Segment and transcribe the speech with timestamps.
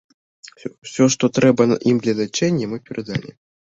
[0.83, 3.29] Усё, што трэба ім для лячэння, мы перадалі.